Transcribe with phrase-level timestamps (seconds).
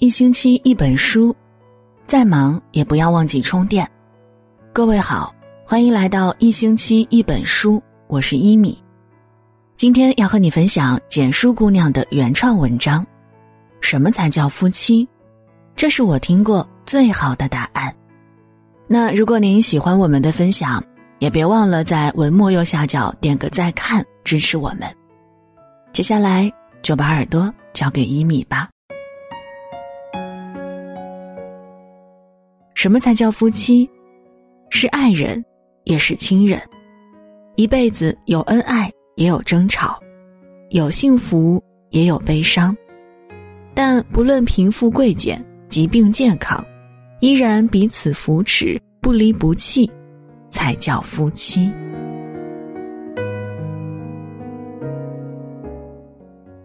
[0.00, 1.36] 一星期一本书，
[2.06, 3.86] 再忙也不要忘记充电。
[4.72, 5.30] 各位好，
[5.62, 8.82] 欢迎来到一星期一本书，我是一米。
[9.76, 13.06] 今天要和你分享简书姑娘的原创文章。
[13.82, 15.06] 什么才叫夫妻？
[15.76, 17.94] 这是我听过最好的答案。
[18.86, 20.82] 那如果您喜欢我们的分享，
[21.18, 24.90] 也别忘了在文末右下角点个再看，支持我们。
[25.92, 28.70] 接下来就把耳朵交给一米吧。
[32.80, 33.86] 什么才叫夫妻？
[34.70, 35.44] 是爱人，
[35.84, 36.58] 也是亲人。
[37.56, 40.00] 一辈子有恩爱，也有争吵，
[40.70, 42.74] 有幸福，也有悲伤。
[43.74, 46.64] 但不论贫富贵贱、疾病健康，
[47.20, 49.86] 依然彼此扶持，不离不弃，
[50.48, 51.70] 才叫夫妻。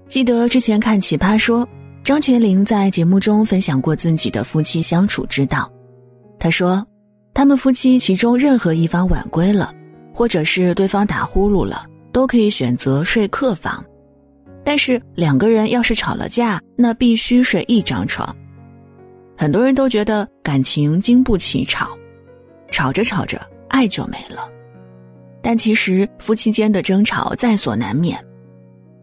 [0.07, 1.67] 记得之前看《奇葩说》，
[2.05, 5.69] 张泉灵在节目中分享过自己的夫妻相处之道。
[6.45, 6.85] 他说，
[7.33, 9.73] 他们夫妻其中任何一方晚归了，
[10.13, 13.83] 或者是对方打呼噜了，都可以选择睡客房。
[14.63, 18.35] 但是两个人要是吵了架，那必须睡一张床。
[19.35, 21.97] 很多人都觉得感情经不起吵，
[22.69, 24.47] 吵着吵着爱就没了。
[25.41, 28.23] 但其实夫妻间的争吵在所难免，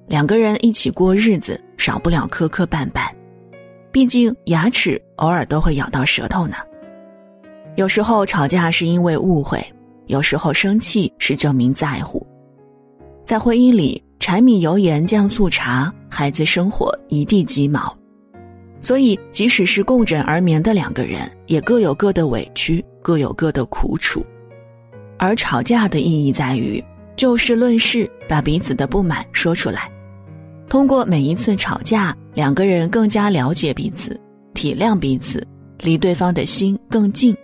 [0.06, 3.10] 两个人一起过日子，少不了磕磕绊绊，
[3.90, 6.54] 毕竟牙齿偶尔都会咬到舌头呢。
[7.76, 9.64] 有时候吵架是因为误会，
[10.06, 12.24] 有时候生气是证明在乎。
[13.24, 17.96] 在婚姻里，柴米油盐酱醋茶，孩子生活一地鸡毛。
[18.80, 24.22] 所以，即使是共枕而眠的两个人，也各有各的委屈，各有各的苦楚。
[25.18, 26.82] 而吵架的意义在于
[27.16, 29.88] 就事论事，把彼此的不满说出来。
[30.68, 34.20] 通过每一次吵架，两个人更加了解彼此，
[34.52, 35.46] 体谅彼此，
[35.78, 37.34] 离对方的心更近。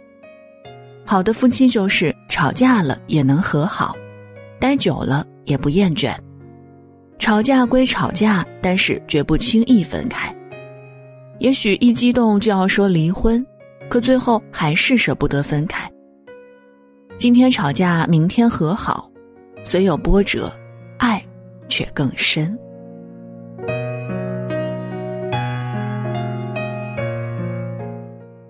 [1.10, 3.96] 好的夫妻就是吵架了也能和好，
[4.60, 6.14] 待久了也不厌倦。
[7.18, 10.30] 吵架归吵架，但是绝不轻易分开。
[11.38, 13.42] 也许一激动就要说离婚，
[13.88, 15.90] 可最后还是舍不得分开。
[17.16, 19.10] 今天吵架，明天和好，
[19.64, 20.52] 虽有波折，
[20.98, 21.24] 爱
[21.70, 22.54] 却更深。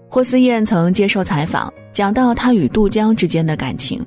[0.09, 1.73] 霍思燕曾接受采访。
[1.99, 4.01] 讲到他与杜江之间的感情，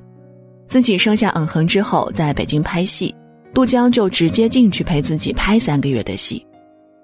[0.66, 3.14] 自己生下嗯哼之后，在北京拍戏，
[3.54, 6.48] 杜江就直接进去陪自己拍三个月的戏，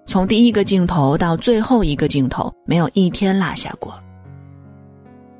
[0.05, 4.01] 从第一个镜头到最后一个镜头，没有一天落下过。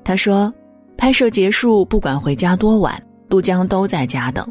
[0.03, 0.53] 他说，
[0.97, 4.45] 拍摄结束，不管回家多晚，杜江都在家等，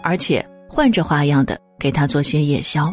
[0.00, 2.88] 而且换着花样的给他做些夜宵。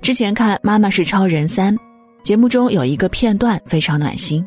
[0.00, 1.76] 之前看《妈妈是超人三》，
[2.24, 4.42] 节目中有一个片段非常暖心。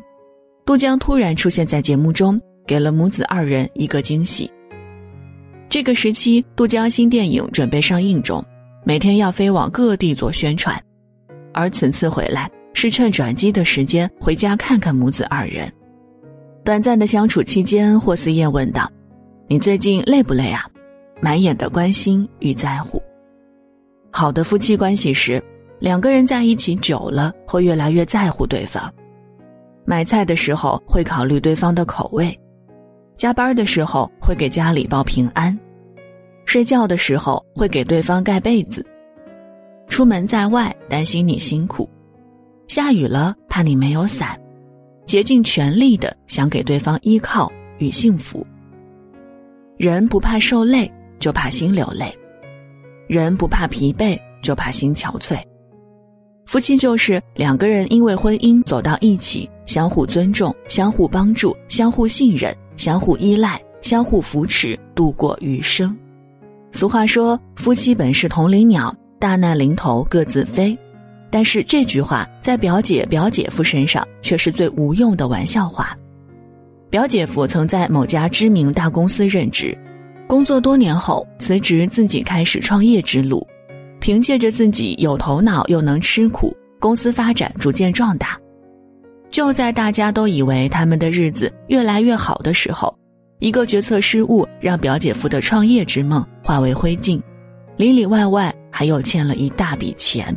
[0.64, 4.50] 杜江突然出现在节目中，给了母子二人一个惊喜。
[5.68, 8.44] 这个时期，杜江新电影准备上映中，
[8.84, 10.80] 每天要飞往各地做宣传，
[11.52, 15.70] 而此次回来是趁转机的时间回家看看母子二人。
[16.64, 18.88] 短暂的相处期间，霍思燕问道
[19.48, 20.64] ：“你最近累不累啊？”
[21.20, 23.02] 满眼的关心与在乎。
[24.12, 25.42] 好的夫妻关系是，
[25.80, 28.92] 两个人在一起久了，会越来越在乎对方。
[29.84, 32.38] 买菜的时候会考虑对方的口味，
[33.16, 35.58] 加班的时候会给家里报平安，
[36.44, 38.84] 睡觉的时候会给对方盖被子，
[39.88, 41.88] 出门在外担心你辛苦，
[42.68, 44.38] 下雨了怕你没有伞，
[45.04, 48.46] 竭尽全力的想给对方依靠与幸福。
[49.76, 52.06] 人不怕受累，就怕心流泪；
[53.08, 55.42] 人不怕疲惫，就怕心憔悴。
[56.44, 59.48] 夫妻就是两个人因为婚姻走到一起。
[59.64, 65.96] 相互尊重，相互帮助，相互信任，相互依赖，相互扶持，度过余生。
[66.72, 70.76] 俗话说：“夫妻本是同林鸟，大难临头各自飞。”
[71.30, 75.96] 但是这句话在表姐表姐夫身上却是最无用的玩笑话。
[76.90, 79.74] 表姐夫曾在某家知名大公司任职，
[80.26, 83.46] 工作多年后辞职，自己开始创业之路。
[84.02, 88.36] 凭借着自己有头脑又能吃苦，公司发展逐渐壮大。
[89.30, 92.92] 就在大家都以为他们的日子越来越好的时候，
[93.38, 97.22] 一个决策失误让表姐夫的创业之梦化为灰烬，
[97.76, 100.36] 里里外外还又欠了一大笔钱。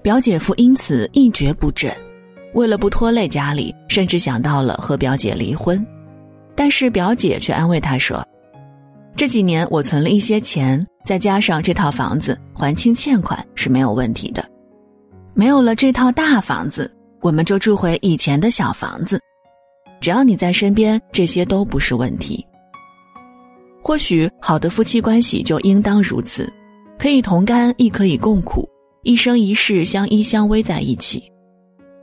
[0.00, 1.92] 表姐夫因此一蹶不振，
[2.52, 5.84] 为了不拖累家里，甚至想到了和表姐离婚。
[6.54, 8.24] 但是表姐却安慰他说
[9.16, 14.44] ：“这几年我存了一些钱，再加上这套房子还清欠款是没有问题的。”
[15.36, 19.20] 没有了这套大房子，我们就住回以前的小房子。
[20.00, 22.44] 只要你在身边，这些都不是问题。
[23.82, 26.48] 或许好的夫妻关系就应当如此，
[26.98, 28.68] 可以同甘，亦可以共苦，
[29.02, 31.22] 一生一世相依相偎在一起。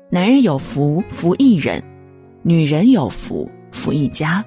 [0.09, 1.81] 男人有福，福一人；
[2.43, 4.43] 女人有福，福一家。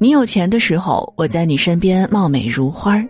[0.00, 3.04] 你有钱的时候，我在你身边貌美如花；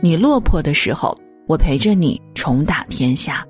[0.00, 1.14] 你落魄的时候，
[1.46, 3.46] 我陪着你重打天下。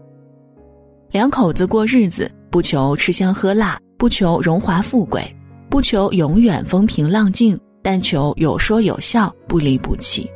[1.13, 5.25] 两口子过日子，不求吃香喝辣，不求荣华富贵，
[5.71, 10.29] 不求永远风平浪静，但求有说有笑，不离不弃。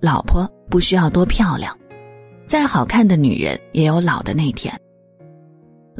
[0.00, 1.76] 老婆不需要多漂亮，
[2.46, 4.74] 再好看的女人也有老的那天。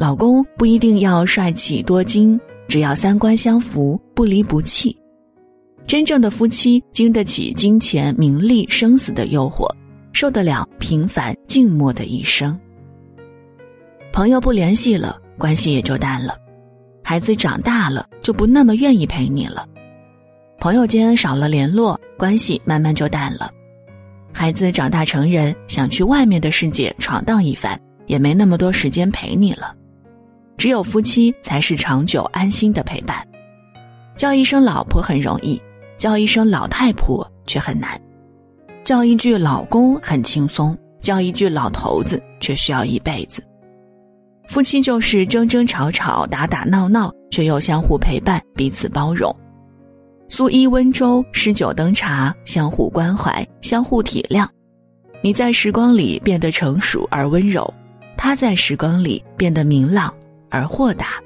[0.01, 4.97] 老公不一定要帅气多金，只要三观相符，不离不弃。
[5.87, 9.71] 真正的夫妻经得起金钱、名利、生死的诱惑，
[10.15, 12.59] 受得了平凡静默的一生。
[14.11, 16.33] 朋友不联系了，关系也就淡了；
[17.05, 19.69] 孩子长大了，就不那么愿意陪你了。
[20.59, 23.51] 朋友间少了联络，关系慢慢就淡了。
[24.33, 29.77] 孩子长大成人，想去外面的世界闯荡一番，也没那么多时间陪你了。
[30.61, 33.27] 只有夫妻才是长久安心的陪伴。
[34.15, 35.59] 叫一声老婆很容易。
[35.97, 38.01] 叫一声老太婆却很难，
[38.85, 43.43] 叫一句老公很轻松，叫一句老头子却需要一辈子。
[44.49, 49.35] 夫妻就是争争吵吵、打打闹闹，却又相互陪伴、彼此包容。
[50.29, 54.49] 素衣温粥、诗酒灯茶，相互关怀、相互体谅。
[55.21, 57.71] 你在时光里变得成熟而温柔，
[58.17, 60.15] 他在时光里变得明朗
[60.51, 61.23] 而豁达。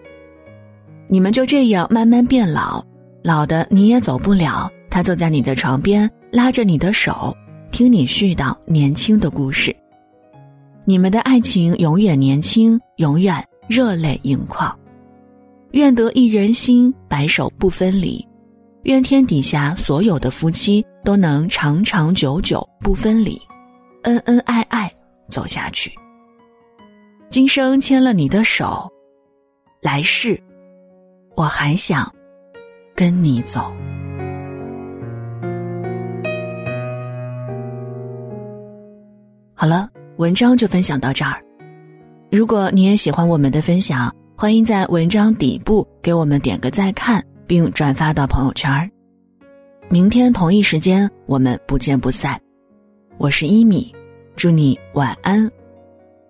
[1.08, 2.84] 你们就这样慢慢变老。
[3.22, 7.34] 老的你也走不了，他坐在你的床边，拉着你的手，
[7.70, 9.74] 听你絮叨年轻的故事。
[10.84, 14.78] 你们的爱情永远年轻，永远热泪盈眶。
[15.70, 18.22] 愿得一人心，白首不分离。
[18.82, 23.40] 愿天底下所有的夫妻都能长长久久不分离，
[24.02, 24.92] 恩恩爱爱
[25.28, 25.90] 走下去。
[27.30, 28.86] 今生牵了你的手，
[29.84, 30.40] 来世
[31.36, 32.10] 我还想。
[32.96, 33.60] 跟你走。
[39.52, 41.38] 好了，文章就分享到这儿。
[42.30, 48.90] 如果你也喜欢我们的分享，欢迎在文章底部给我们点个再看，并转发到朋友圈。
[49.90, 52.40] 明天同一时间，我们不见不散。
[53.18, 53.94] 我是一米，
[54.34, 55.46] 祝你晚安，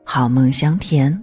[0.03, 1.23] 好梦香甜。